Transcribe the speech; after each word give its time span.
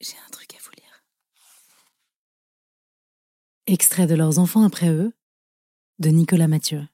J'ai 0.00 0.16
un 0.26 0.30
truc 0.30 0.54
à 0.54 0.58
vous 0.62 0.70
lire. 0.76 1.04
Extrait 3.66 4.06
de 4.06 4.14
leurs 4.14 4.38
enfants 4.38 4.62
après 4.62 4.90
eux, 4.90 5.14
de 5.98 6.10
Nicolas 6.10 6.48
Mathieu. 6.48 6.86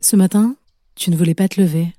Ce 0.00 0.16
matin, 0.16 0.56
tu 0.94 1.10
ne 1.10 1.16
voulais 1.16 1.34
pas 1.34 1.48
te 1.48 1.60
lever. 1.60 1.94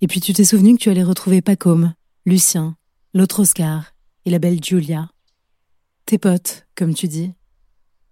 Et 0.00 0.08
puis 0.08 0.20
tu 0.20 0.32
t'es 0.32 0.44
souvenu 0.44 0.76
que 0.76 0.82
tu 0.82 0.90
allais 0.90 1.04
retrouver 1.04 1.42
Pacôme, 1.42 1.94
Lucien, 2.26 2.76
l'autre 3.14 3.40
Oscar 3.40 3.94
et 4.24 4.30
la 4.30 4.40
belle 4.40 4.62
Julia. 4.62 5.08
Tes 6.06 6.18
potes, 6.18 6.66
comme 6.74 6.94
tu 6.94 7.06
dis. 7.06 7.32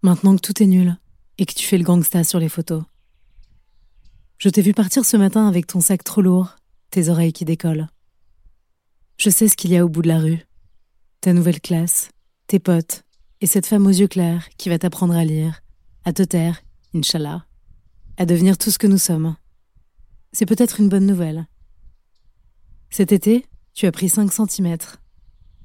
Maintenant 0.03 0.37
que 0.37 0.41
tout 0.41 0.63
est 0.63 0.67
nul 0.67 0.97
et 1.37 1.47
que 1.47 1.55
tu 1.55 1.67
fais 1.67 1.79
le 1.79 1.85
gangsta 1.85 2.23
sur 2.23 2.39
les 2.39 2.49
photos. 2.49 2.85
Je 4.39 4.49
t'ai 4.51 4.63
vu 4.63 4.73
partir 4.73 5.05
ce 5.05 5.17
matin 5.17 5.49
avec 5.49 5.67
ton 5.67 5.81
sac 5.81 6.05
trop 6.05 6.23
lourd, 6.23 6.55
tes 6.91 7.09
oreilles 7.09 7.33
qui 7.33 7.45
décollent. 7.45 7.89
Je 9.19 9.30
sais 9.30 9.48
ce 9.48 9.57
qu'il 9.57 9.73
y 9.73 9.77
a 9.77 9.85
au 9.85 9.89
bout 9.89 10.03
de 10.03 10.07
la 10.09 10.21
rue. 10.21 10.46
Ta 11.20 11.33
nouvelle 11.33 11.61
classe, 11.61 12.11
tes 12.47 12.61
potes, 12.61 13.02
et 13.41 13.48
cette 13.48 13.66
femme 13.66 13.84
aux 13.88 13.91
yeux 13.91 14.06
clairs 14.06 14.48
qui 14.59 14.69
va 14.69 14.79
t'apprendre 14.79 15.15
à 15.15 15.24
lire, 15.24 15.60
à 16.05 16.12
te 16.12 16.23
taire, 16.23 16.62
Inch'Allah, 16.95 17.45
à 18.16 18.27
devenir 18.27 18.57
tout 18.57 18.70
ce 18.70 18.79
que 18.79 18.87
nous 18.87 18.98
sommes. 18.98 19.34
C'est 20.33 20.46
peut-être 20.46 20.79
une 20.79 20.88
bonne 20.88 21.07
nouvelle. 21.07 21.48
Cet 22.91 23.10
été, 23.10 23.45
tu 23.74 23.87
as 23.87 23.93
pris 23.93 24.09
5 24.09 24.33
centimètres. 24.33 25.02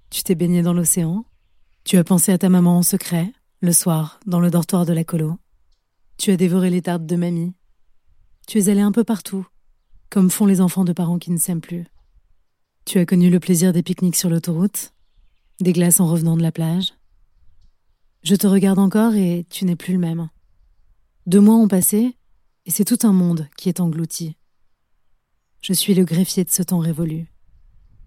Tu 0.09 0.23
t'es 0.23 0.34
baigné 0.34 0.64
dans 0.64 0.73
l'océan. 0.73 1.23
Tu 1.84 1.98
as 1.98 2.04
pensé 2.04 2.31
à 2.31 2.40
ta 2.40 2.50
maman 2.50 2.80
en 2.80 2.84
secret, 2.84 3.31
le 3.62 3.72
soir, 3.72 4.20
dans 4.26 4.40
le 4.40 4.50
dortoir 4.50 4.88
de 4.88 4.94
la 4.94 5.04
colo. 5.04 5.38
Tu 6.17 6.31
as 6.31 6.38
dévoré 6.38 6.72
les 6.72 6.81
tartes 6.81 7.06
de 7.06 7.16
mamie. 7.16 7.54
Tu 8.48 8.58
es 8.58 8.70
allé 8.70 8.81
un 8.81 8.92
peu 8.92 9.04
partout, 9.04 9.45
comme 10.09 10.31
font 10.31 10.48
les 10.48 10.59
enfants 10.59 10.86
de 10.86 10.94
parents 10.94 11.20
qui 11.20 11.30
ne 11.30 11.38
s'aiment 11.38 11.62
plus. 11.62 11.86
Tu 12.86 13.00
as 13.00 13.05
connu 13.05 13.30
le 13.30 13.40
plaisir 13.40 13.73
des 13.73 13.84
pique-niques 13.84 14.16
sur 14.16 14.30
l'autoroute, 14.30 14.94
des 15.60 15.73
glaces 15.73 16.00
en 16.00 16.08
revenant 16.08 16.36
de 16.36 16.42
la 16.42 16.52
plage. 16.52 16.94
Je 18.23 18.36
te 18.36 18.48
regarde 18.48 18.80
encore 18.80 19.16
et 19.16 19.45
tu 19.50 19.66
n'es 19.66 19.76
plus 19.76 19.94
le 19.94 20.00
même. 20.00 20.30
Deux 21.26 21.39
mois 21.39 21.56
ont 21.56 21.67
passé 21.67 22.17
et 22.66 22.72
c'est 22.72 22.86
tout 22.86 23.06
un 23.08 23.14
monde 23.14 23.48
qui 23.58 23.70
est 23.70 23.80
englouti. 23.80 24.36
Je 25.61 25.73
suis 25.73 25.94
le 25.94 26.04
greffier 26.04 26.44
de 26.44 26.50
ce 26.50 26.64
temps 26.64 26.80
révolu. 26.80 27.28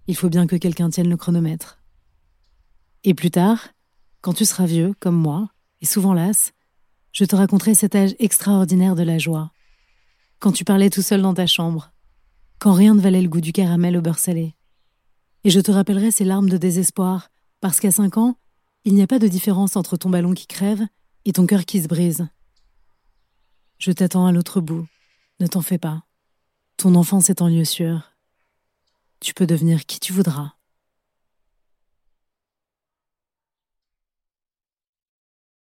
Il 0.09 0.17
faut 0.17 0.29
bien 0.29 0.47
que 0.47 0.57
quelqu'un 0.57 0.91
tienne 0.91 1.09
le 1.09 1.17
chronomètre. 1.17 1.81
Et 3.03 3.15
plus 3.15 3.31
tard, 3.31 3.69
quand 4.21 4.35
tu 4.35 4.45
seras 4.45 4.67
vieux, 4.67 4.95
comme 5.01 5.17
moi, 5.17 5.49
et 5.81 5.87
souvent 5.87 6.13
las, 6.13 6.53
je 7.13 7.25
te 7.25 7.37
raconterai 7.37 7.75
cet 7.75 7.95
âge 7.95 8.15
extraordinaire 8.19 8.95
de 8.95 9.03
la 9.03 9.19
joie. 9.19 9.53
Quand 10.39 10.53
tu 10.53 10.65
parlais 10.65 10.91
tout 10.91 11.03
seul 11.03 11.23
dans 11.23 11.35
ta 11.35 11.47
chambre, 11.47 11.93
quand 12.59 12.73
rien 12.73 12.95
ne 12.95 13.01
valait 13.01 13.23
le 13.23 13.29
goût 13.29 13.41
du 13.41 13.53
caramel 13.53 13.97
au 13.97 14.03
beurre 14.03 14.19
salé, 14.19 14.56
et 15.47 15.51
je 15.51 15.61
te 15.61 15.71
rappellerai 15.71 16.11
ces 16.11 16.25
larmes 16.25 16.49
de 16.49 16.57
désespoir, 16.57 17.31
parce 17.61 17.79
qu'à 17.79 17.93
cinq 17.93 18.17
ans, 18.17 18.37
il 18.85 18.95
n'y 18.95 19.03
a 19.03 19.07
pas 19.07 19.21
de 19.21 19.29
différence 19.29 19.77
entre 19.77 19.97
ton 19.97 20.11
ballon 20.11 20.35
qui 20.35 20.49
crève 20.49 20.83
et 21.25 21.33
ton 21.33 21.47
cœur 21.47 21.65
qui 21.65 21.81
se 21.81 21.87
brise. 21.87 22.27
Je 23.79 23.93
t'attends 23.93 24.27
à 24.27 24.33
l'autre 24.33 24.61
bout, 24.61 24.89
ne 25.39 25.47
t'en 25.47 25.63
fais 25.63 25.79
pas. 25.79 26.03
Ton 26.77 26.97
enfance 26.97 27.31
est 27.31 27.43
en 27.43 27.47
lieu 27.47 27.65
sûr. 27.65 28.11
Tu 29.21 29.35
peux 29.35 29.47
devenir 29.47 29.87
qui 29.87 30.01
tu 30.01 30.13
voudras. 30.13 30.56